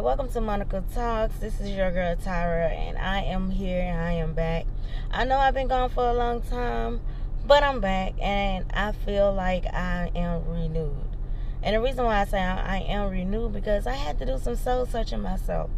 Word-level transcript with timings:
Welcome 0.00 0.30
to 0.32 0.40
Monica 0.40 0.82
Talks. 0.94 1.36
This 1.36 1.60
is 1.60 1.72
your 1.72 1.92
girl 1.92 2.16
Tyra, 2.16 2.70
and 2.70 2.96
I 2.96 3.20
am 3.20 3.50
here 3.50 3.82
and 3.82 4.00
I 4.00 4.12
am 4.12 4.32
back. 4.32 4.64
I 5.10 5.26
know 5.26 5.36
I've 5.36 5.52
been 5.52 5.68
gone 5.68 5.90
for 5.90 6.08
a 6.08 6.14
long 6.14 6.40
time, 6.40 7.02
but 7.46 7.62
I'm 7.62 7.82
back 7.82 8.14
and 8.22 8.64
I 8.72 8.92
feel 8.92 9.34
like 9.34 9.66
I 9.66 10.10
am 10.14 10.48
renewed. 10.48 10.96
And 11.62 11.76
the 11.76 11.80
reason 11.82 12.06
why 12.06 12.22
I 12.22 12.24
say 12.24 12.40
I 12.40 12.78
am 12.78 13.10
renewed 13.10 13.52
because 13.52 13.86
I 13.86 13.96
had 13.96 14.18
to 14.20 14.24
do 14.24 14.38
some 14.38 14.56
soul 14.56 14.86
searching 14.86 15.20
myself. 15.20 15.68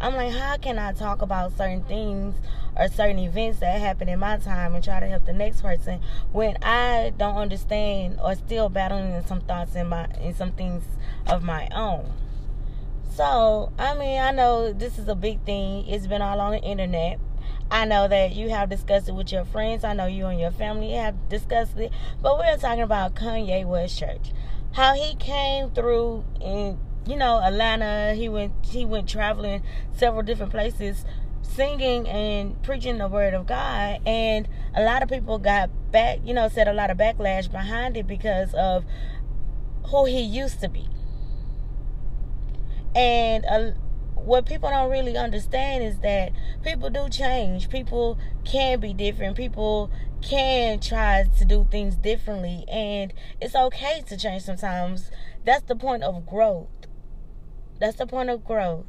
I'm 0.00 0.14
like, 0.14 0.32
how 0.32 0.56
can 0.58 0.78
I 0.78 0.92
talk 0.92 1.22
about 1.22 1.56
certain 1.56 1.82
things 1.84 2.34
or 2.76 2.88
certain 2.88 3.18
events 3.18 3.60
that 3.60 3.80
happen 3.80 4.08
in 4.08 4.18
my 4.18 4.36
time 4.36 4.74
and 4.74 4.84
try 4.84 5.00
to 5.00 5.06
help 5.06 5.24
the 5.24 5.32
next 5.32 5.62
person 5.62 6.00
when 6.32 6.58
I 6.62 7.14
don't 7.16 7.36
understand 7.36 8.18
or 8.22 8.34
still 8.34 8.68
battling 8.68 9.12
in 9.12 9.26
some 9.26 9.40
thoughts 9.40 9.74
in 9.74 9.88
my 9.88 10.06
in 10.20 10.34
some 10.34 10.52
things 10.52 10.84
of 11.26 11.42
my 11.42 11.68
own. 11.74 12.12
So, 13.14 13.72
I 13.78 13.94
mean, 13.94 14.20
I 14.20 14.32
know 14.32 14.74
this 14.74 14.98
is 14.98 15.08
a 15.08 15.14
big 15.14 15.42
thing. 15.44 15.88
It's 15.88 16.06
been 16.06 16.20
all 16.20 16.38
on 16.38 16.52
the 16.52 16.60
internet. 16.60 17.18
I 17.70 17.86
know 17.86 18.06
that 18.06 18.34
you 18.34 18.50
have 18.50 18.68
discussed 18.68 19.08
it 19.08 19.14
with 19.14 19.32
your 19.32 19.46
friends. 19.46 19.84
I 19.84 19.94
know 19.94 20.04
you 20.04 20.26
and 20.26 20.38
your 20.38 20.50
family 20.50 20.92
have 20.92 21.30
discussed 21.30 21.78
it. 21.78 21.90
But 22.20 22.38
we're 22.38 22.58
talking 22.58 22.82
about 22.82 23.14
Kanye 23.14 23.64
West 23.64 23.98
Church. 23.98 24.32
How 24.72 24.92
he 24.92 25.14
came 25.14 25.70
through 25.70 26.24
in 26.42 26.78
you 27.06 27.16
know, 27.16 27.40
Atlanta. 27.40 28.14
He 28.14 28.28
went 28.28 28.52
he 28.64 28.84
went 28.84 29.08
traveling 29.08 29.62
several 29.96 30.22
different 30.22 30.52
places 30.52 31.04
singing 31.42 32.06
and 32.08 32.60
preaching 32.62 32.98
the 32.98 33.08
word 33.08 33.32
of 33.32 33.46
God 33.46 34.00
and 34.04 34.48
a 34.74 34.82
lot 34.82 35.02
of 35.02 35.08
people 35.08 35.38
got 35.38 35.70
back, 35.92 36.18
you 36.24 36.34
know, 36.34 36.48
said 36.48 36.68
a 36.68 36.72
lot 36.72 36.90
of 36.90 36.98
backlash 36.98 37.50
behind 37.50 37.96
it 37.96 38.06
because 38.06 38.52
of 38.54 38.84
who 39.86 40.04
he 40.04 40.20
used 40.20 40.60
to 40.60 40.68
be. 40.68 40.88
And 42.94 43.44
uh, 43.46 43.70
what 44.14 44.44
people 44.44 44.68
don't 44.68 44.90
really 44.90 45.16
understand 45.16 45.84
is 45.84 45.98
that 46.00 46.32
people 46.62 46.90
do 46.90 47.08
change. 47.08 47.70
People 47.70 48.18
can 48.44 48.80
be 48.80 48.92
different. 48.92 49.36
People 49.36 49.90
can 50.20 50.80
try 50.80 51.24
to 51.38 51.44
do 51.44 51.66
things 51.70 51.94
differently 51.96 52.64
and 52.68 53.12
it's 53.40 53.54
okay 53.54 54.02
to 54.08 54.16
change 54.16 54.42
sometimes. 54.42 55.10
That's 55.44 55.62
the 55.64 55.76
point 55.76 56.02
of 56.02 56.26
growth 56.26 56.85
that's 57.78 57.96
the 57.96 58.06
point 58.06 58.30
of 58.30 58.44
growth. 58.44 58.86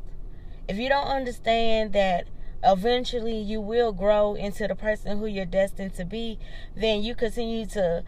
If 0.67 0.77
you 0.77 0.89
don't 0.89 1.07
understand 1.07 1.93
that 1.93 2.25
eventually 2.63 3.37
you 3.37 3.61
will 3.61 3.91
grow 3.93 4.35
into 4.35 4.67
the 4.67 4.75
person 4.75 5.17
who 5.17 5.25
you're 5.25 5.45
destined 5.45 5.93
to 5.95 6.05
be, 6.05 6.39
then 6.75 7.01
you 7.01 7.15
continue 7.15 7.65
to 7.67 8.03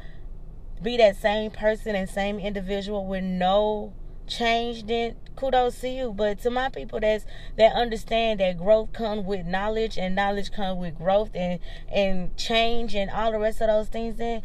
be 0.81 0.97
that 0.97 1.15
same 1.17 1.51
person 1.51 1.95
and 1.95 2.09
same 2.09 2.39
individual 2.39 3.05
with 3.05 3.23
no 3.23 3.93
change, 4.27 4.85
then 4.87 5.15
kudos 5.35 5.79
to 5.81 5.89
you. 5.89 6.13
But 6.13 6.39
to 6.39 6.49
my 6.49 6.69
people 6.69 6.99
that's 6.99 7.25
that 7.57 7.73
understand 7.73 8.39
that 8.39 8.57
growth 8.57 8.93
comes 8.93 9.25
with 9.25 9.45
knowledge 9.45 9.97
and 9.97 10.15
knowledge 10.15 10.51
comes 10.51 10.79
with 10.79 10.97
growth 10.97 11.31
and 11.33 11.59
and 11.91 12.35
change 12.37 12.95
and 12.95 13.09
all 13.09 13.31
the 13.31 13.39
rest 13.39 13.61
of 13.61 13.67
those 13.67 13.87
things, 13.87 14.15
then 14.17 14.41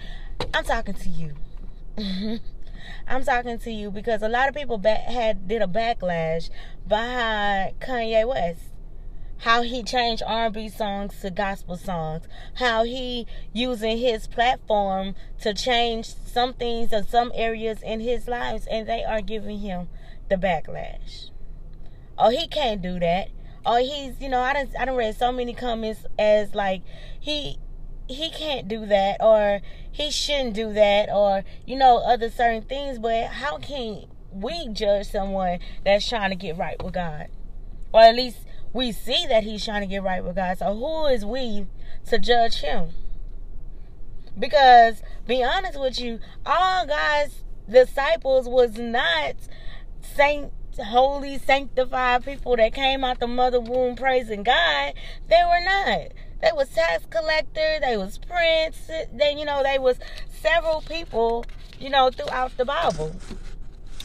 I'm 0.53 0.65
talking 0.65 0.95
to 0.95 1.09
you. 1.09 2.41
I'm 3.07 3.25
talking 3.25 3.59
to 3.59 3.71
you 3.71 3.91
because 3.91 4.23
a 4.23 4.29
lot 4.29 4.49
of 4.49 4.55
people 4.55 4.81
had 4.83 5.49
did 5.49 5.63
a 5.63 5.67
backlash 5.67 6.51
behind 6.87 7.79
Kanye 7.81 8.27
West. 8.27 8.61
How 9.39 9.63
he 9.63 9.83
changed 9.83 10.23
R&B 10.25 10.69
songs 10.69 11.21
to 11.21 11.31
gospel 11.31 11.77
songs. 11.77 12.25
How 12.55 12.85
he 12.85 13.27
using 13.53 13.99
his 13.99 14.27
platform 14.27 15.15
to 15.41 15.53
change 15.53 16.07
some 16.07 16.55
things 16.55 16.93
in 16.93 17.07
some 17.07 17.31
areas 17.35 17.83
in 17.83 18.01
his 18.01 18.27
lives, 18.27 18.67
and 18.67 18.89
they 18.89 19.05
are 19.05 19.21
giving 19.21 19.59
him 19.59 19.89
the 20.29 20.37
backlash. 20.37 21.31
Oh, 22.17 22.31
he 22.31 22.47
can't 22.47 22.81
do 22.81 22.99
that. 23.01 23.29
Oh, 23.67 23.77
he's 23.77 24.21
you 24.21 24.29
know 24.29 24.41
I 24.41 24.53
don't 24.53 24.71
I 24.79 24.85
don't 24.85 24.97
read 24.97 25.17
so 25.17 25.33
many 25.33 25.55
comments 25.55 26.05
as 26.19 26.55
like 26.55 26.83
he 27.19 27.59
he 28.09 28.31
can't 28.31 28.69
do 28.69 28.85
that 28.87 29.17
or 29.21 29.61
he 29.91 30.11
shouldn't 30.11 30.55
do 30.55 30.73
that 30.73 31.09
or 31.11 31.45
you 31.67 31.77
know 31.77 31.99
other 31.99 32.31
certain 32.31 32.63
things 32.63 32.99
but 32.99 33.27
how 33.27 33.57
can 33.59 34.05
we 34.35 34.69
judge 34.69 35.07
someone 35.07 35.59
that's 35.85 36.09
trying 36.09 36.31
to 36.31 36.37
get 36.37 36.59
right 36.59 36.83
with 36.83 36.95
god? 36.95 37.29
Or 37.93 38.01
at 38.01 38.15
least 38.15 38.39
we 38.73 38.91
see 38.93 39.27
that 39.29 39.45
he's 39.45 39.65
trying 39.65 39.83
to 39.83 39.87
get 39.87 40.03
right 40.03 40.25
with 40.25 40.37
god. 40.37 40.59
So 40.59 40.75
who 40.75 41.07
is 41.07 41.25
we 41.25 41.67
to 42.09 42.19
judge 42.19 42.57
him? 42.57 42.91
Because 44.39 45.03
be 45.27 45.43
honest 45.43 45.79
with 45.79 46.01
you 46.01 46.19
all 46.45 46.87
god's 46.87 47.45
disciples 47.71 48.49
was 48.49 48.77
not 48.77 49.35
saint 50.03 50.53
holy 50.79 51.39
sanctified 51.39 52.25
people 52.25 52.57
that 52.57 52.75
came 52.75 53.05
out 53.05 53.21
the 53.21 53.29
mother 53.29 53.61
womb 53.61 53.95
praising 53.95 54.43
god. 54.43 54.93
They 55.29 55.43
were 55.47 55.65
not 55.65 56.13
they 56.45 56.53
was 56.53 56.69
tax 56.69 57.07
collector. 57.09 57.79
They 57.81 57.97
was 57.97 58.19
prince. 58.19 58.91
Then 59.13 59.39
you 59.39 59.47
know 59.47 59.63
they 59.63 59.79
was 59.79 59.99
several 60.29 60.83
people. 60.83 61.47
You 61.81 61.89
know 61.89 62.11
throughout 62.11 62.57
the 62.59 62.67
Bible. 62.67 63.17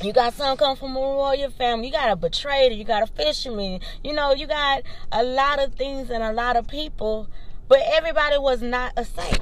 You 0.01 0.13
got 0.13 0.33
some 0.33 0.55
come 0.55 0.77
from 0.77 0.95
a 0.95 1.00
royal 1.00 1.51
family. 1.51 1.88
You 1.88 1.91
got 1.91 2.09
a 2.09 2.16
betrayer. 2.16 2.72
You 2.72 2.85
got 2.85 3.03
a 3.03 3.07
fisherman. 3.07 3.81
You 4.03 4.13
know 4.13 4.33
you 4.33 4.47
got 4.47 4.83
a 5.11 5.23
lot 5.23 5.61
of 5.61 5.75
things 5.75 6.09
and 6.09 6.23
a 6.23 6.31
lot 6.31 6.55
of 6.55 6.67
people. 6.67 7.27
But 7.67 7.81
everybody 7.83 8.38
was 8.38 8.61
not 8.61 8.94
a 8.95 9.03
saint. 9.03 9.41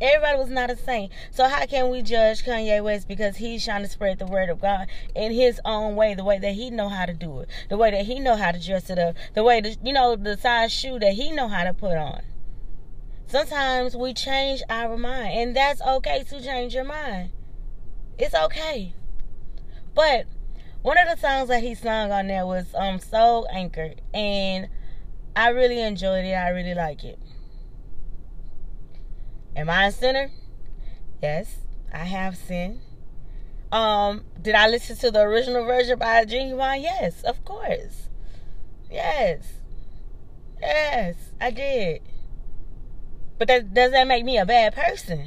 Everybody 0.00 0.38
was 0.38 0.48
not 0.48 0.70
a 0.70 0.76
saint. 0.76 1.10
So 1.30 1.48
how 1.48 1.66
can 1.66 1.90
we 1.90 2.02
judge 2.02 2.44
Kanye 2.44 2.82
West 2.82 3.08
because 3.08 3.36
he's 3.36 3.64
trying 3.64 3.82
to 3.82 3.88
spread 3.88 4.18
the 4.18 4.26
word 4.26 4.48
of 4.48 4.60
God 4.60 4.86
in 5.14 5.32
his 5.32 5.60
own 5.64 5.96
way, 5.96 6.14
the 6.14 6.24
way 6.24 6.38
that 6.38 6.52
he 6.54 6.70
know 6.70 6.88
how 6.88 7.06
to 7.06 7.14
do 7.14 7.40
it, 7.40 7.48
the 7.68 7.76
way 7.76 7.90
that 7.90 8.06
he 8.06 8.20
know 8.20 8.36
how 8.36 8.52
to 8.52 8.64
dress 8.64 8.90
it 8.90 8.98
up, 8.98 9.16
the 9.34 9.42
way 9.42 9.60
that 9.60 9.84
you 9.84 9.92
know 9.92 10.14
the 10.14 10.36
size 10.36 10.72
shoe 10.72 10.98
that 11.00 11.14
he 11.14 11.32
know 11.32 11.48
how 11.48 11.64
to 11.64 11.74
put 11.74 11.96
on. 11.96 12.22
Sometimes 13.26 13.96
we 13.96 14.14
change 14.14 14.62
our 14.70 14.96
mind, 14.96 15.34
and 15.34 15.56
that's 15.56 15.82
okay 15.82 16.24
to 16.24 16.42
change 16.42 16.74
your 16.74 16.84
mind. 16.84 17.30
It's 18.18 18.34
okay. 18.34 18.94
But 19.94 20.26
one 20.82 20.96
of 20.96 21.08
the 21.08 21.16
songs 21.16 21.48
that 21.48 21.62
he 21.62 21.74
sung 21.74 22.12
on 22.12 22.28
there 22.28 22.46
was 22.46 22.74
um 22.74 23.00
Soul 23.00 23.48
Anchored, 23.52 24.00
and 24.14 24.68
I 25.34 25.48
really 25.48 25.80
enjoyed 25.80 26.24
it. 26.24 26.34
I 26.34 26.50
really 26.50 26.74
like 26.74 27.04
it. 27.04 27.18
Am 29.58 29.68
I 29.68 29.86
a 29.86 29.92
sinner? 29.92 30.30
Yes, 31.20 31.56
I 31.92 32.04
have 32.04 32.36
sinned. 32.36 32.78
Um, 33.72 34.24
did 34.40 34.54
I 34.54 34.68
listen 34.68 34.96
to 34.98 35.10
the 35.10 35.22
original 35.22 35.64
version 35.64 35.98
by 35.98 36.24
Ginuwine? 36.24 36.80
Yes, 36.80 37.24
of 37.24 37.44
course. 37.44 38.08
Yes. 38.88 39.54
Yes, 40.60 41.16
I 41.40 41.50
did. 41.50 42.02
But 43.36 43.48
that 43.48 43.74
does 43.74 43.90
that 43.90 44.06
make 44.06 44.24
me 44.24 44.38
a 44.38 44.46
bad 44.46 44.76
person? 44.76 45.26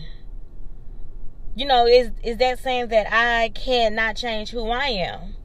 You 1.53 1.66
know, 1.66 1.86
is 1.86 2.12
is 2.24 2.38
that 2.38 2.59
saying 2.59 2.88
that 2.88 3.08
I 3.12 3.50
cannot 3.50 4.16
change 4.16 4.52
who 4.52 4.69
I 4.69 4.88
am? 4.88 5.36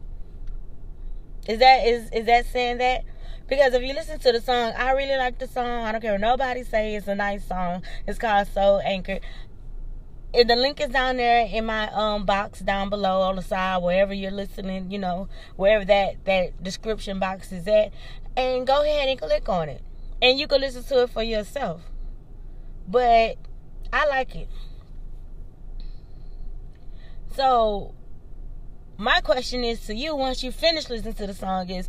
Is 1.48 1.58
that 1.58 1.84
is 1.88 2.08
is 2.12 2.26
that 2.26 2.47
saying 2.47 2.78
that? 2.78 3.03
Because 3.48 3.74
if 3.74 3.82
you 3.82 3.94
listen 3.94 4.18
to 4.18 4.32
the 4.32 4.40
song, 4.40 4.72
I 4.76 4.92
really 4.92 5.16
like 5.16 5.38
the 5.38 5.46
song. 5.46 5.84
I 5.84 5.92
don't 5.92 6.00
care 6.00 6.12
what 6.12 6.20
nobody 6.20 6.64
say. 6.64 6.96
It's 6.96 7.06
a 7.06 7.14
nice 7.14 7.46
song. 7.46 7.82
It's 8.06 8.18
called 8.18 8.48
Soul 8.48 8.80
Anchored. 8.84 9.20
If 10.34 10.48
the 10.48 10.56
link 10.56 10.80
is 10.80 10.88
down 10.88 11.16
there 11.16 11.46
in 11.46 11.64
my 11.64 11.88
um 11.92 12.26
box 12.26 12.60
down 12.60 12.90
below 12.90 13.22
on 13.22 13.36
the 13.36 13.42
side, 13.42 13.82
wherever 13.82 14.12
you're 14.12 14.32
listening, 14.32 14.90
you 14.90 14.98
know, 14.98 15.28
wherever 15.54 15.84
that 15.84 16.24
that 16.24 16.62
description 16.62 17.18
box 17.18 17.52
is 17.52 17.66
at, 17.68 17.92
and 18.36 18.66
go 18.66 18.82
ahead 18.82 19.08
and 19.08 19.18
click 19.18 19.48
on 19.48 19.68
it, 19.68 19.82
and 20.20 20.38
you 20.38 20.46
can 20.46 20.60
listen 20.60 20.82
to 20.84 21.02
it 21.04 21.10
for 21.10 21.22
yourself. 21.22 21.82
But 22.88 23.36
I 23.92 24.06
like 24.09 24.34
it. 24.34 24.48
So 27.34 27.94
my 28.98 29.21
question 29.21 29.62
is 29.62 29.86
to 29.86 29.94
you 29.94 30.16
once 30.16 30.42
you 30.42 30.50
finish 30.50 30.88
listening 30.91 31.15
to 31.15 31.26
the 31.26 31.34
song 31.34 31.71
is 31.71 31.86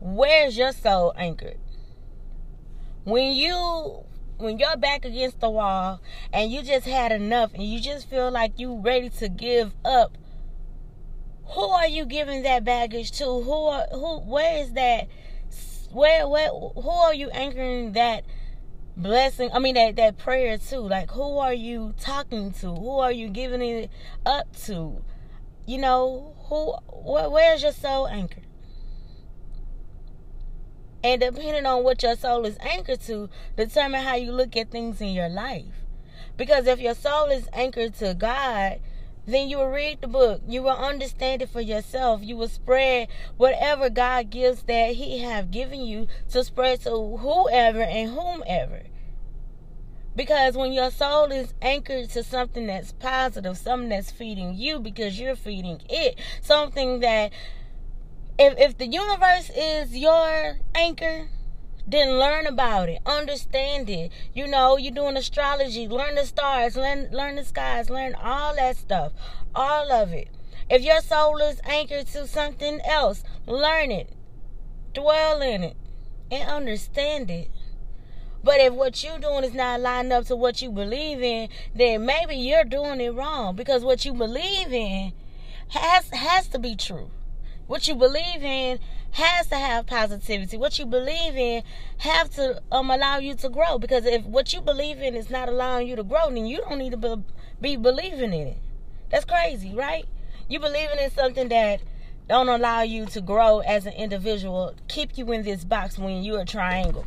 where's 0.00 0.56
your 0.56 0.72
soul 0.72 1.12
anchored? 1.16 1.58
When 3.04 3.32
you 3.32 4.04
when 4.38 4.58
you're 4.58 4.76
back 4.76 5.04
against 5.04 5.40
the 5.40 5.50
wall 5.50 6.00
and 6.32 6.50
you 6.50 6.62
just 6.62 6.86
had 6.86 7.12
enough 7.12 7.54
and 7.54 7.62
you 7.62 7.80
just 7.80 8.08
feel 8.08 8.30
like 8.30 8.58
you 8.58 8.80
ready 8.80 9.10
to 9.10 9.28
give 9.28 9.74
up, 9.84 10.16
who 11.44 11.62
are 11.62 11.86
you 11.86 12.04
giving 12.04 12.42
that 12.42 12.64
baggage 12.64 13.12
to? 13.18 13.24
Who 13.24 13.52
are, 13.52 13.86
who 13.92 14.20
where 14.20 14.62
is 14.62 14.72
that 14.72 15.08
where 15.94 16.26
where 16.26 16.48
who 16.48 16.90
are 16.90 17.14
you 17.14 17.30
anchoring 17.30 17.92
that 17.92 18.24
blessing 18.96 19.48
i 19.52 19.58
mean 19.58 19.74
that 19.74 19.96
that 19.96 20.18
prayer 20.18 20.58
to 20.58 20.80
like 20.80 21.10
who 21.10 21.38
are 21.38 21.54
you 21.54 21.94
talking 22.00 22.52
to 22.52 22.68
who 22.68 22.98
are 22.98 23.12
you 23.12 23.28
giving 23.28 23.62
it 23.62 23.90
up 24.26 24.54
to 24.56 25.02
you 25.66 25.78
know 25.78 26.34
who 26.48 26.72
where, 26.88 27.30
where's 27.30 27.62
your 27.62 27.72
soul 27.72 28.08
anchored 28.08 28.46
and 31.04 31.20
depending 31.20 31.66
on 31.66 31.84
what 31.84 32.02
your 32.02 32.16
soul 32.16 32.46
is 32.46 32.56
anchored 32.60 33.02
to, 33.02 33.28
determine 33.56 34.02
how 34.02 34.14
you 34.14 34.32
look 34.32 34.56
at 34.56 34.70
things 34.70 35.02
in 35.02 35.08
your 35.08 35.28
life. 35.28 35.84
Because 36.38 36.66
if 36.66 36.80
your 36.80 36.94
soul 36.94 37.26
is 37.26 37.46
anchored 37.52 37.92
to 37.96 38.14
God, 38.14 38.80
then 39.26 39.50
you 39.50 39.58
will 39.58 39.68
read 39.68 40.00
the 40.00 40.08
book. 40.08 40.40
You 40.48 40.62
will 40.62 40.70
understand 40.70 41.42
it 41.42 41.50
for 41.50 41.60
yourself. 41.60 42.22
You 42.22 42.38
will 42.38 42.48
spread 42.48 43.08
whatever 43.36 43.90
God 43.90 44.30
gives 44.30 44.62
that 44.62 44.94
He 44.94 45.18
have 45.18 45.50
given 45.50 45.82
you 45.82 46.08
to 46.30 46.42
spread 46.42 46.80
to 46.82 47.18
whoever 47.18 47.82
and 47.82 48.10
whomever. 48.10 48.84
Because 50.16 50.56
when 50.56 50.72
your 50.72 50.90
soul 50.90 51.30
is 51.32 51.52
anchored 51.60 52.08
to 52.10 52.22
something 52.22 52.66
that's 52.66 52.92
positive, 52.92 53.58
something 53.58 53.90
that's 53.90 54.10
feeding 54.10 54.54
you 54.54 54.78
because 54.78 55.20
you're 55.20 55.36
feeding 55.36 55.82
it, 55.90 56.18
something 56.40 57.00
that 57.00 57.30
if 58.38 58.58
if 58.58 58.78
the 58.78 58.86
universe 58.86 59.50
is 59.56 59.96
your 59.96 60.58
anchor, 60.74 61.28
then 61.86 62.18
learn 62.18 62.46
about 62.46 62.88
it, 62.88 62.98
understand 63.06 63.88
it. 63.88 64.10
You 64.32 64.46
know, 64.46 64.76
you're 64.76 64.94
doing 64.94 65.16
astrology, 65.16 65.86
learn 65.86 66.16
the 66.16 66.26
stars, 66.26 66.76
learn 66.76 67.08
learn 67.12 67.36
the 67.36 67.44
skies, 67.44 67.90
learn 67.90 68.14
all 68.14 68.56
that 68.56 68.76
stuff, 68.76 69.12
all 69.54 69.92
of 69.92 70.12
it. 70.12 70.28
If 70.68 70.82
your 70.82 71.00
soul 71.00 71.38
is 71.38 71.60
anchored 71.64 72.06
to 72.08 72.26
something 72.26 72.80
else, 72.84 73.22
learn 73.46 73.90
it, 73.90 74.10
dwell 74.94 75.42
in 75.42 75.62
it, 75.62 75.76
and 76.30 76.48
understand 76.48 77.30
it. 77.30 77.50
But 78.42 78.60
if 78.60 78.72
what 78.72 79.02
you're 79.04 79.18
doing 79.18 79.44
is 79.44 79.54
not 79.54 79.80
lined 79.80 80.12
up 80.12 80.26
to 80.26 80.36
what 80.36 80.60
you 80.60 80.70
believe 80.70 81.22
in, 81.22 81.48
then 81.74 82.04
maybe 82.04 82.36
you're 82.36 82.64
doing 82.64 83.00
it 83.00 83.14
wrong 83.14 83.56
because 83.56 83.84
what 83.84 84.04
you 84.04 84.12
believe 84.12 84.72
in 84.72 85.12
has 85.68 86.10
has 86.10 86.48
to 86.48 86.58
be 86.58 86.74
true. 86.76 87.10
What 87.66 87.88
you 87.88 87.94
believe 87.94 88.42
in 88.42 88.78
has 89.12 89.46
to 89.46 89.56
have 89.56 89.86
positivity. 89.86 90.56
What 90.56 90.78
you 90.78 90.86
believe 90.86 91.36
in 91.36 91.62
have 91.98 92.28
to 92.30 92.60
um 92.70 92.90
allow 92.90 93.18
you 93.18 93.34
to 93.36 93.48
grow. 93.48 93.78
Because 93.78 94.04
if 94.04 94.24
what 94.24 94.52
you 94.52 94.60
believe 94.60 94.98
in 95.00 95.14
is 95.14 95.30
not 95.30 95.48
allowing 95.48 95.88
you 95.88 95.96
to 95.96 96.04
grow, 96.04 96.30
then 96.30 96.46
you 96.46 96.58
don't 96.58 96.78
need 96.78 96.90
to 96.90 96.96
be, 96.96 97.14
be 97.60 97.76
believing 97.76 98.32
in 98.32 98.48
it. 98.48 98.58
That's 99.10 99.24
crazy, 99.24 99.74
right? 99.74 100.06
You 100.48 100.60
believing 100.60 100.98
in 100.98 101.10
something 101.10 101.48
that 101.48 101.80
don't 102.28 102.48
allow 102.48 102.82
you 102.82 103.06
to 103.06 103.20
grow 103.20 103.60
as 103.60 103.86
an 103.86 103.92
individual, 103.92 104.74
keep 104.88 105.16
you 105.16 105.30
in 105.32 105.42
this 105.42 105.64
box 105.64 105.98
when 105.98 106.22
you're 106.22 106.40
a 106.40 106.46
triangle. 106.46 107.06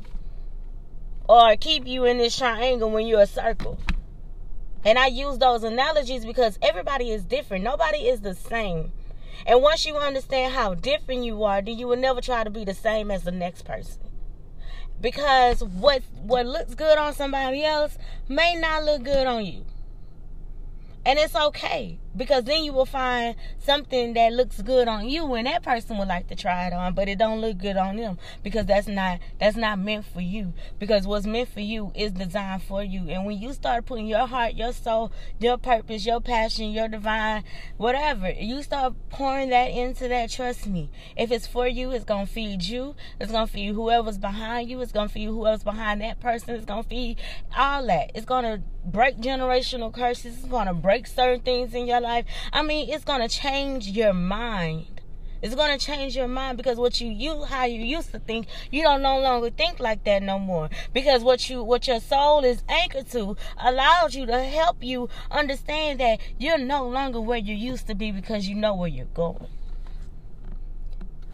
Or 1.27 1.55
keep 1.57 1.85
you 1.85 2.05
in 2.05 2.17
this 2.17 2.37
triangle 2.37 2.89
when 2.89 3.05
you're 3.05 3.21
a 3.21 3.27
circle. 3.27 3.77
And 4.85 4.97
I 4.97 5.07
use 5.07 5.37
those 5.37 5.63
analogies 5.63 6.25
because 6.25 6.57
everybody 6.61 7.11
is 7.11 7.25
different. 7.25 7.63
Nobody 7.63 8.07
is 8.07 8.21
the 8.21 8.33
same. 8.33 8.91
And 9.45 9.61
once 9.61 9.85
you 9.85 9.95
understand 9.95 10.53
how 10.53 10.73
different 10.73 11.23
you 11.23 11.43
are, 11.43 11.61
then 11.61 11.77
you 11.77 11.87
will 11.87 11.97
never 11.97 12.21
try 12.21 12.43
to 12.43 12.49
be 12.49 12.65
the 12.65 12.73
same 12.73 13.11
as 13.11 13.23
the 13.23 13.31
next 13.31 13.63
person. 13.63 14.01
Because 14.99 15.63
what 15.63 16.01
what 16.23 16.45
looks 16.45 16.73
good 16.73 16.97
on 16.97 17.13
somebody 17.13 17.63
else 17.63 17.97
may 18.27 18.55
not 18.55 18.83
look 18.83 19.03
good 19.03 19.27
on 19.27 19.45
you. 19.45 19.65
And 21.05 21.19
it's 21.19 21.35
okay 21.35 21.99
because 22.17 22.43
then 22.43 22.63
you 22.63 22.73
will 22.73 22.85
find 22.85 23.35
something 23.59 24.13
that 24.13 24.33
looks 24.33 24.61
good 24.61 24.87
on 24.87 25.07
you 25.07 25.33
and 25.35 25.47
that 25.47 25.63
person 25.63 25.97
would 25.97 26.07
like 26.07 26.27
to 26.27 26.35
try 26.35 26.67
it 26.67 26.73
on 26.73 26.93
but 26.93 27.07
it 27.07 27.17
don't 27.17 27.39
look 27.39 27.57
good 27.57 27.77
on 27.77 27.97
them 27.97 28.17
because 28.43 28.65
that's 28.65 28.87
not 28.87 29.19
that's 29.39 29.55
not 29.55 29.79
meant 29.79 30.05
for 30.05 30.21
you 30.21 30.53
because 30.79 31.05
what's 31.05 31.25
meant 31.25 31.49
for 31.49 31.59
you 31.59 31.91
is 31.95 32.11
designed 32.11 32.63
for 32.63 32.83
you. 32.83 33.09
And 33.09 33.25
when 33.25 33.37
you 33.37 33.53
start 33.53 33.85
putting 33.85 34.07
your 34.07 34.25
heart 34.25 34.55
your 34.55 34.73
soul 34.73 35.11
your 35.39 35.57
purpose 35.57 36.05
your 36.05 36.19
passion 36.19 36.71
your 36.71 36.87
divine 36.87 37.43
whatever 37.77 38.29
you 38.31 38.63
start 38.63 38.93
pouring 39.09 39.49
that 39.49 39.67
into 39.67 40.07
that 40.07 40.29
trust 40.31 40.67
me 40.67 40.89
if 41.15 41.31
it's 41.31 41.47
for 41.47 41.67
you 41.67 41.91
it's 41.91 42.05
gonna 42.05 42.25
feed 42.25 42.63
you 42.63 42.95
it's 43.19 43.31
gonna 43.31 43.47
feed 43.47 43.73
whoever's 43.73 44.17
behind 44.17 44.69
you 44.69 44.81
it's 44.81 44.91
gonna 44.91 45.09
feed 45.09 45.27
whoever's 45.27 45.63
behind 45.63 46.01
that 46.01 46.19
person 46.19 46.55
it's 46.55 46.65
gonna 46.65 46.83
feed 46.83 47.17
all 47.55 47.85
that. 47.87 48.11
It's 48.15 48.25
gonna 48.25 48.61
break 48.85 49.17
generational 49.17 49.93
curses 49.93 50.37
it's 50.37 50.45
gonna 50.45 50.73
break 50.73 51.07
certain 51.07 51.41
things 51.41 51.73
in 51.73 51.87
your 51.87 51.99
life 51.99 52.06
life. 52.07 52.25
I 52.53 52.63
mean, 52.63 52.89
it's 52.89 53.03
going 53.03 53.21
to 53.21 53.27
change 53.27 53.87
your 53.87 54.13
mind. 54.13 55.01
It's 55.41 55.53
going 55.53 55.77
to 55.77 55.85
change 55.85 56.15
your 56.15 56.27
mind 56.27 56.57
because 56.57 56.77
what 56.77 56.99
you 56.99 57.09
you 57.11 57.43
how 57.43 57.65
you 57.65 57.81
used 57.81 58.11
to 58.11 58.19
think, 58.19 58.47
you 58.71 58.81
don't 58.81 59.03
no 59.03 59.19
longer 59.19 59.51
think 59.51 59.79
like 59.79 60.03
that 60.05 60.23
no 60.23 60.39
more. 60.39 60.69
Because 60.93 61.21
what 61.21 61.47
you 61.47 61.63
what 61.63 61.87
your 61.87 61.99
soul 61.99 62.43
is 62.43 62.63
anchored 62.67 63.11
to 63.11 63.37
allows 63.57 64.15
you 64.15 64.25
to 64.25 64.43
help 64.43 64.83
you 64.83 65.09
understand 65.29 65.99
that 65.99 66.19
you're 66.39 66.57
no 66.57 66.87
longer 66.87 67.21
where 67.21 67.37
you 67.37 67.53
used 67.53 67.85
to 67.87 67.93
be 67.93 68.11
because 68.11 68.47
you 68.47 68.55
know 68.55 68.73
where 68.73 68.89
you're 68.89 69.05
going. 69.13 69.47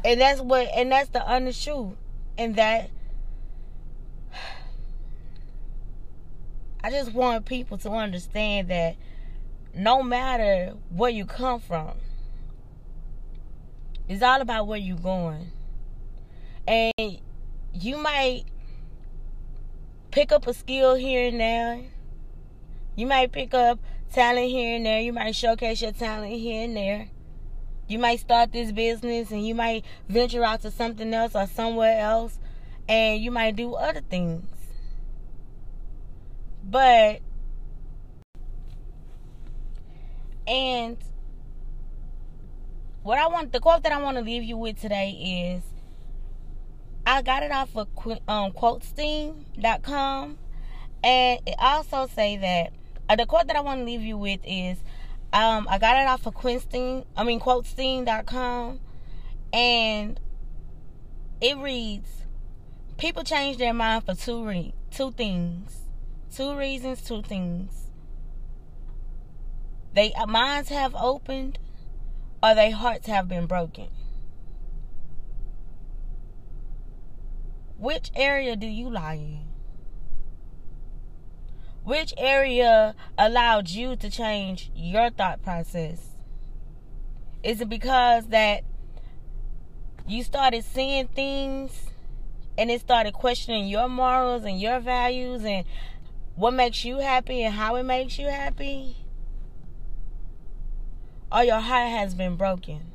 And 0.03 0.19
that's 0.19 0.41
what 0.41 0.67
and 0.75 0.91
that's 0.91 1.09
the 1.09 1.25
honest 1.25 1.63
truth. 1.63 1.93
And 2.37 2.55
that 2.57 2.89
I 6.83 6.89
just 6.89 7.13
want 7.13 7.45
people 7.45 7.77
to 7.77 7.89
understand 7.91 8.67
that 8.67 8.97
no 9.75 10.03
matter 10.03 10.73
where 10.89 11.09
you 11.09 11.25
come 11.25 11.59
from, 11.59 11.93
it's 14.07 14.21
all 14.21 14.41
about 14.41 14.67
where 14.67 14.77
you're 14.77 14.97
going. 14.97 15.51
And 16.67 17.19
you 17.73 17.97
might 17.97 18.43
pick 20.11 20.31
up 20.31 20.45
a 20.47 20.53
skill 20.53 20.95
here 20.95 21.27
and 21.27 21.39
there. 21.39 21.81
You 22.95 23.07
might 23.07 23.31
pick 23.31 23.53
up 23.53 23.79
talent 24.13 24.49
here 24.49 24.75
and 24.75 24.85
there. 24.85 25.01
You 25.01 25.13
might 25.13 25.35
showcase 25.35 25.81
your 25.81 25.91
talent 25.91 26.33
here 26.33 26.63
and 26.65 26.77
there. 26.77 27.09
You 27.87 27.99
might 27.99 28.19
start 28.19 28.51
this 28.51 28.71
business 28.71 29.31
and 29.31 29.45
you 29.45 29.55
might 29.55 29.83
venture 30.07 30.43
out 30.43 30.61
to 30.61 30.71
something 30.71 31.13
else 31.13 31.35
or 31.35 31.47
somewhere 31.47 31.99
else 31.99 32.39
and 32.87 33.21
you 33.21 33.31
might 33.31 33.55
do 33.55 33.73
other 33.73 34.01
things. 34.01 34.45
But 36.63 37.21
And 40.47 40.97
what 43.03 43.17
I 43.17 43.27
want, 43.27 43.51
the 43.51 43.59
quote 43.59 43.83
that 43.83 43.91
I 43.91 44.01
want 44.01 44.17
to 44.17 44.23
leave 44.23 44.43
you 44.43 44.57
with 44.57 44.79
today 44.79 45.55
is 45.55 45.63
I 47.05 47.21
got 47.21 47.43
it 47.43 47.51
off 47.51 47.75
of 47.75 47.87
um, 48.27 48.51
quotesteam.com. 48.51 50.37
And 51.03 51.39
it 51.45 51.55
also 51.59 52.07
say 52.07 52.37
that 52.37 52.73
uh, 53.09 53.15
the 53.15 53.25
quote 53.25 53.47
that 53.47 53.55
I 53.55 53.61
want 53.61 53.81
to 53.81 53.85
leave 53.85 54.01
you 54.01 54.17
with 54.17 54.39
is 54.45 54.77
um, 55.33 55.67
I 55.69 55.79
got 55.79 55.97
it 55.97 56.07
off 56.07 56.25
of 56.25 56.33
Quinstein, 56.33 57.05
I 57.17 57.23
mean 57.23 57.39
quotesteam.com. 57.39 58.79
And 59.51 60.19
it 61.41 61.57
reads 61.57 62.23
People 62.97 63.23
change 63.23 63.57
their 63.57 63.73
mind 63.73 64.05
for 64.05 64.15
two 64.15 64.45
re- 64.45 64.73
two 64.91 65.11
things. 65.11 65.81
Two 66.33 66.55
reasons, 66.55 67.01
two 67.01 67.21
things. 67.21 67.82
They 69.93 70.11
uh, 70.13 70.25
minds 70.25 70.69
have 70.69 70.95
opened 70.95 71.59
or 72.41 72.55
their 72.55 72.71
hearts 72.71 73.07
have 73.07 73.27
been 73.27 73.45
broken. 73.45 73.89
Which 77.77 78.11
area 78.15 78.55
do 78.55 78.65
you 78.65 78.89
lie 78.89 79.15
in? 79.15 79.47
Which 81.83 82.13
area 82.17 82.95
allowed 83.17 83.69
you 83.69 83.95
to 83.97 84.09
change 84.09 84.71
your 84.73 85.09
thought 85.09 85.43
process? 85.43 85.99
Is 87.43 87.59
it 87.59 87.67
because 87.67 88.27
that 88.27 88.63
you 90.07 90.23
started 90.23 90.63
seeing 90.63 91.07
things 91.07 91.89
and 92.57 92.71
it 92.71 92.79
started 92.81 93.13
questioning 93.13 93.67
your 93.67 93.89
morals 93.89 94.45
and 94.45 94.59
your 94.59 94.79
values 94.79 95.43
and 95.43 95.65
what 96.35 96.53
makes 96.53 96.85
you 96.85 96.99
happy 96.99 97.43
and 97.43 97.53
how 97.53 97.75
it 97.75 97.83
makes 97.83 98.17
you 98.17 98.27
happy? 98.27 99.02
Or 101.33 101.43
your 101.43 101.59
heart 101.59 101.89
has 101.89 102.13
been 102.13 102.35
broken. 102.35 102.91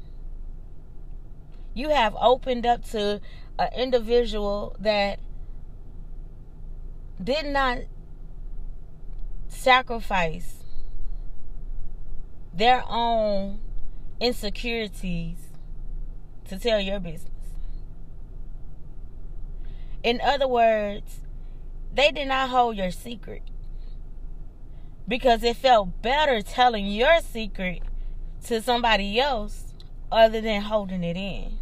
You 1.75 1.89
have 1.89 2.15
opened 2.21 2.65
up 2.65 2.85
to 2.91 3.21
an 3.59 3.69
individual 3.77 4.77
that 4.79 5.19
did 7.23 7.47
not 7.47 7.79
sacrifice 9.49 10.63
their 12.55 12.85
own 12.89 13.59
insecurities 14.21 15.39
to 16.49 16.59
tell 16.59 16.81
your 16.81 17.01
business. 17.01 17.33
In 20.03 20.21
other 20.21 20.47
words, 20.47 21.21
they 21.93 22.13
did 22.13 22.29
not 22.29 22.51
hold 22.51 22.77
your 22.77 22.93
secret 22.93 23.43
because 25.09 25.43
it 25.43 25.57
felt 25.57 26.03
better 26.03 26.41
telling 26.41 26.87
your 26.87 27.21
secret 27.21 27.83
to 28.45 28.63
somebody 28.63 29.21
else 29.21 29.75
other 30.11 30.41
than 30.41 30.63
holding 30.63 31.05
it 31.05 31.17
in. 31.17 31.59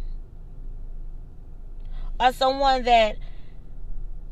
Or 2.19 2.31
someone 2.31 2.83
that 2.83 3.17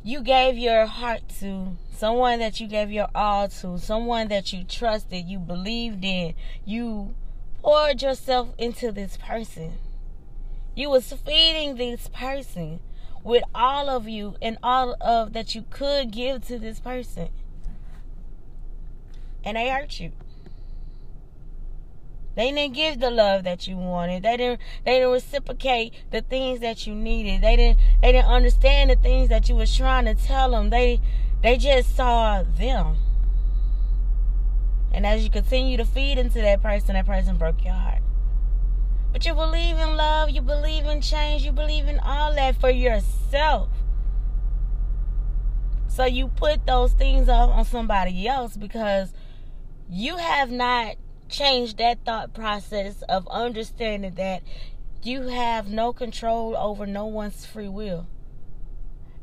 you 0.04 0.22
gave 0.22 0.58
your 0.58 0.86
heart 0.86 1.22
to, 1.40 1.78
someone 1.92 2.40
that 2.40 2.60
you 2.60 2.68
gave 2.68 2.92
your 2.92 3.10
all 3.16 3.48
to, 3.48 3.78
someone 3.80 4.28
that 4.30 4.54
you 4.54 4.64
trusted, 4.64 5.26
you 5.26 5.40
believed 5.40 6.04
in, 6.04 6.34
you 6.66 7.16
poured 7.62 8.02
yourself 8.02 8.50
into 8.58 8.92
this 8.92 9.18
person. 9.18 9.74
You 10.76 10.90
was 10.90 11.12
feeding 11.14 11.76
this 11.76 12.10
person 12.10 12.80
with 13.24 13.44
all 13.54 13.90
of 13.90 14.08
you 14.08 14.36
and 14.42 14.58
all 14.62 14.96
of 15.02 15.34
that 15.34 15.56
you 15.56 15.64
could 15.70 16.12
give 16.12 16.46
to 16.48 16.60
this 16.60 16.80
person. 16.80 17.30
and 19.44 19.58
they 19.58 19.70
hurt 19.70 20.00
you. 20.00 20.12
They 22.36 22.52
didn't 22.52 22.74
give 22.74 23.00
the 23.00 23.10
love 23.10 23.44
that 23.46 23.68
you 23.68 23.78
wanted. 23.78 24.24
They 24.24 24.38
didn't 24.38 24.62
they 24.86 25.00
didn't 25.00 25.12
reciprocate 25.12 25.94
the 26.12 26.22
things 26.22 26.60
that 26.60 26.86
you 26.86 26.94
needed. 26.94 27.42
They 27.42 27.56
didn't 27.56 27.80
they 28.02 28.12
didn't 28.12 28.28
understand 28.28 28.90
the 28.90 28.96
things 28.96 29.30
that 29.30 29.48
you 29.48 29.56
was 29.56 29.76
trying 29.76 30.06
to 30.06 30.16
tell 30.16 30.52
them. 30.52 30.70
They 30.70 31.00
they 31.42 31.58
just 31.58 31.96
saw 31.96 32.44
them. 32.44 32.98
And 34.92 35.06
as 35.06 35.24
you 35.24 35.30
continue 35.30 35.78
to 35.78 35.86
feed 35.86 36.18
into 36.18 36.42
that 36.42 36.62
person, 36.62 36.94
that 36.96 37.06
person 37.06 37.38
broke 37.38 37.64
your 37.64 37.74
heart. 37.74 38.02
But 39.12 39.26
you 39.26 39.34
believe 39.34 39.78
in 39.78 39.96
love, 39.96 40.30
you 40.30 40.42
believe 40.42 40.86
in 40.86 41.02
change, 41.02 41.44
you 41.44 41.52
believe 41.52 41.88
in 41.88 42.00
all 42.00 42.34
that 42.36 42.60
for 42.60 42.70
yourself. 42.70 43.70
So 45.88 46.04
you 46.04 46.28
put 46.28 46.66
those 46.66 46.92
things 46.92 47.30
up 47.30 47.50
on 47.50 47.64
somebody 47.64 48.28
else 48.28 48.58
because 48.58 49.14
you 49.90 50.18
have 50.18 50.52
not 50.52 50.96
changed 51.36 51.78
that 51.78 52.06
thought 52.06 52.34
process 52.34 53.02
of 53.04 53.28
understanding 53.28 54.16
that 54.16 54.42
you 55.04 55.24
have 55.24 55.68
no 55.68 55.92
control 55.92 56.56
over 56.56 56.86
no 56.86 57.06
one's 57.06 57.46
free 57.46 57.68
will. 57.68 58.08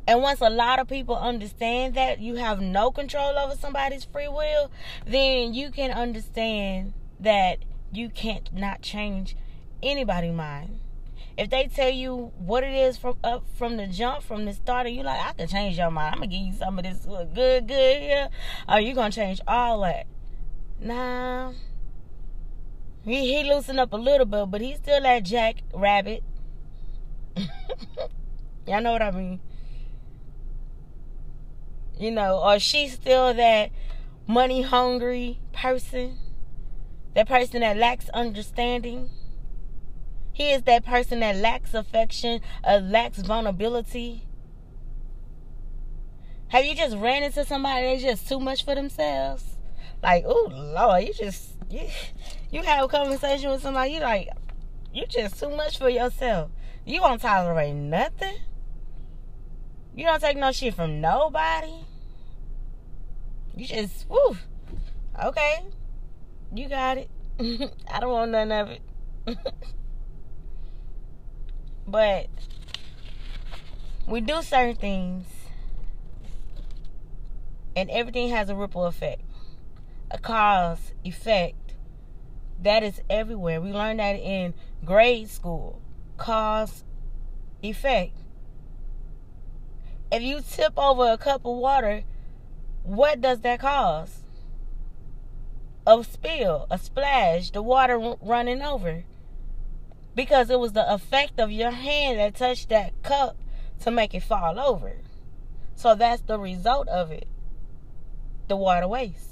And 0.06 0.20
once 0.20 0.40
a 0.40 0.50
lot 0.50 0.78
of 0.78 0.88
people 0.88 1.16
understand 1.16 1.94
that 1.94 2.18
you 2.20 2.34
have 2.34 2.60
no 2.60 2.90
control 2.90 3.38
over 3.38 3.56
somebody's 3.56 4.04
free 4.04 4.28
will, 4.28 4.70
then 5.06 5.54
you 5.54 5.70
can 5.70 5.90
understand 5.90 6.92
that 7.20 7.58
you 7.92 8.08
can't 8.08 8.52
not 8.52 8.82
change 8.82 9.36
anybody's 9.82 10.34
mind. 10.34 10.80
If 11.38 11.48
they 11.48 11.66
tell 11.66 11.90
you 11.90 12.32
what 12.36 12.62
it 12.62 12.74
is 12.74 12.98
from 12.98 13.16
up 13.24 13.44
from 13.56 13.78
the 13.78 13.86
jump 13.86 14.22
from 14.22 14.44
the 14.44 14.52
start 14.52 14.90
you 14.90 15.02
like 15.02 15.18
i 15.18 15.32
can 15.32 15.48
change 15.48 15.78
your 15.78 15.90
mind. 15.90 16.14
I'm 16.14 16.20
gonna 16.20 16.26
give 16.26 16.40
you 16.40 16.52
some 16.52 16.78
of 16.78 16.84
this 16.84 17.06
good 17.06 17.66
good 17.66 18.02
here 18.02 18.28
are 18.68 18.82
you 18.82 18.94
gonna 18.94 19.10
change 19.10 19.40
all 19.48 19.80
that? 19.80 20.06
Nah 20.78 21.52
he 23.04 23.34
he 23.34 23.44
loosened 23.44 23.80
up 23.80 23.92
a 23.92 23.96
little 23.96 24.26
bit 24.26 24.50
but 24.50 24.60
he's 24.60 24.76
still 24.76 25.00
that 25.02 25.22
jack 25.22 25.56
rabbit 25.74 26.22
y'all 28.66 28.80
know 28.80 28.92
what 28.92 29.02
i 29.02 29.10
mean 29.10 29.40
you 31.98 32.10
know 32.10 32.38
or 32.38 32.58
she's 32.58 32.92
still 32.92 33.34
that 33.34 33.70
money 34.26 34.62
hungry 34.62 35.38
person 35.52 36.18
that 37.14 37.28
person 37.28 37.60
that 37.60 37.76
lacks 37.76 38.08
understanding 38.10 39.10
he 40.32 40.50
is 40.50 40.62
that 40.62 40.84
person 40.84 41.20
that 41.20 41.36
lacks 41.36 41.74
affection, 41.74 42.40
uh, 42.64 42.80
lacks 42.82 43.18
vulnerability. 43.18 44.26
Have 46.48 46.64
you 46.64 46.74
just 46.74 46.96
ran 46.96 47.22
into 47.22 47.44
somebody 47.44 47.86
that's 47.86 48.02
just 48.02 48.28
too 48.28 48.40
much 48.40 48.64
for 48.64 48.74
themselves? 48.74 49.44
Like, 50.02 50.24
oh 50.26 50.48
Lord, 50.50 51.04
you 51.04 51.12
just 51.12 51.51
you 51.72 51.88
you 52.50 52.62
have 52.62 52.84
a 52.84 52.88
conversation 52.88 53.50
with 53.50 53.62
somebody, 53.62 53.92
you 53.92 54.00
like, 54.00 54.28
you 54.92 55.06
just 55.06 55.40
too 55.40 55.50
much 55.50 55.78
for 55.78 55.88
yourself. 55.88 56.50
You 56.84 57.00
won't 57.00 57.22
tolerate 57.22 57.74
nothing. 57.74 58.36
You 59.94 60.04
don't 60.04 60.20
take 60.20 60.36
no 60.36 60.52
shit 60.52 60.74
from 60.74 61.00
nobody. 61.00 61.72
You 63.56 63.66
just, 63.66 64.08
woo. 64.08 64.36
Okay. 65.22 65.64
You 66.54 66.68
got 66.68 66.98
it. 66.98 67.10
I 67.40 68.00
don't 68.00 68.10
want 68.10 68.30
none 68.32 68.52
of 68.52 68.68
it. 68.68 68.82
But 71.86 72.28
we 74.06 74.20
do 74.20 74.40
certain 74.42 74.76
things, 74.76 75.26
and 77.74 77.90
everything 77.90 78.28
has 78.28 78.48
a 78.48 78.54
ripple 78.54 78.86
effect, 78.86 79.22
a 80.10 80.18
cause 80.18 80.92
effect. 81.04 81.56
That 82.60 82.82
is 82.82 83.00
everywhere. 83.08 83.60
We 83.60 83.72
learned 83.72 84.00
that 84.00 84.16
in 84.16 84.54
grade 84.84 85.28
school. 85.28 85.80
Cause 86.16 86.84
effect. 87.62 88.16
If 90.10 90.22
you 90.22 90.40
tip 90.40 90.72
over 90.76 91.10
a 91.10 91.18
cup 91.18 91.44
of 91.44 91.56
water, 91.56 92.02
what 92.82 93.20
does 93.20 93.40
that 93.40 93.60
cause? 93.60 94.22
A 95.86 96.04
spill, 96.04 96.66
a 96.70 96.78
splash, 96.78 97.50
the 97.50 97.62
water 97.62 98.16
running 98.20 98.62
over 98.62 99.04
because 100.14 100.50
it 100.50 100.60
was 100.60 100.72
the 100.72 100.92
effect 100.92 101.40
of 101.40 101.50
your 101.50 101.70
hand 101.70 102.18
that 102.18 102.34
touched 102.34 102.68
that 102.68 103.02
cup 103.02 103.36
to 103.80 103.90
make 103.90 104.14
it 104.14 104.22
fall 104.22 104.58
over. 104.60 104.98
So 105.74 105.94
that's 105.94 106.22
the 106.22 106.38
result 106.38 106.88
of 106.88 107.10
it 107.10 107.26
the 108.48 108.56
water 108.56 108.86
waste. 108.86 109.31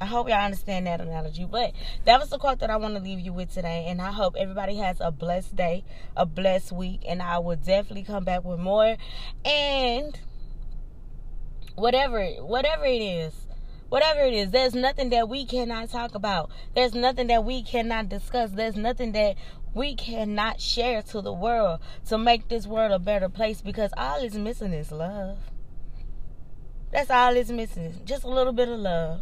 I 0.00 0.06
hope 0.06 0.28
y'all 0.28 0.44
understand 0.44 0.86
that 0.86 1.00
analogy. 1.00 1.46
But 1.50 1.72
that 2.04 2.20
was 2.20 2.30
the 2.30 2.38
quote 2.38 2.58
that 2.60 2.70
I 2.70 2.76
want 2.76 2.94
to 2.94 3.00
leave 3.00 3.20
you 3.20 3.32
with 3.32 3.52
today. 3.52 3.86
And 3.88 4.00
I 4.02 4.12
hope 4.12 4.34
everybody 4.38 4.76
has 4.76 5.00
a 5.00 5.10
blessed 5.10 5.56
day, 5.56 5.84
a 6.16 6.26
blessed 6.26 6.72
week. 6.72 7.02
And 7.08 7.22
I 7.22 7.38
will 7.38 7.56
definitely 7.56 8.04
come 8.04 8.24
back 8.24 8.44
with 8.44 8.60
more. 8.60 8.96
And 9.44 10.18
whatever, 11.74 12.26
whatever 12.42 12.84
it 12.84 13.00
is, 13.00 13.46
whatever 13.88 14.20
it 14.20 14.34
is 14.34 14.50
there's 14.50 14.74
nothing 14.74 15.10
that 15.10 15.28
we 15.28 15.44
cannot 15.44 15.88
talk 15.88 16.14
about 16.16 16.50
there's 16.74 16.92
nothing 16.92 17.28
that 17.28 17.44
we 17.44 17.62
cannot 17.62 18.08
discuss 18.08 18.50
there's 18.50 18.74
nothing 18.74 19.12
that 19.12 19.36
we 19.74 19.94
cannot 19.94 20.60
share 20.60 21.02
to 21.02 21.20
the 21.20 21.32
world 21.32 21.78
to 22.04 22.18
make 22.18 22.48
this 22.48 22.66
world 22.66 22.90
a 22.90 22.98
better 22.98 23.28
place 23.28 23.60
because 23.60 23.92
all 23.96 24.20
it's 24.20 24.34
missing 24.34 24.72
is 24.72 24.90
love 24.90 25.38
that's 26.90 27.10
all 27.10 27.36
it's 27.36 27.50
missing 27.50 27.94
just 28.04 28.24
a 28.24 28.28
little 28.28 28.52
bit 28.52 28.68
of 28.68 28.80
love 28.80 29.20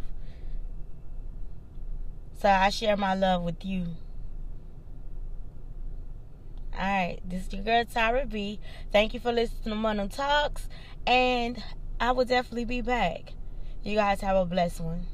so 2.37 2.49
i 2.49 2.69
share 2.69 2.97
my 2.97 3.13
love 3.13 3.43
with 3.43 3.63
you 3.63 3.87
all 6.77 6.81
right, 6.81 7.19
this 7.25 7.47
is 7.47 7.53
your 7.53 7.63
girl 7.63 7.85
Tyra 7.85 8.29
B. 8.29 8.59
Thank 8.91 9.13
you 9.13 9.21
for 9.21 9.31
listening 9.31 9.63
to 9.63 9.75
Money 9.75 10.09
Talks, 10.09 10.67
and 11.07 11.63
I 12.01 12.11
will 12.11 12.25
definitely 12.25 12.65
be 12.65 12.81
back. 12.81 13.31
You 13.83 13.95
guys 13.95 14.19
have 14.19 14.35
a 14.35 14.45
blessed 14.45 14.81
one. 14.81 15.05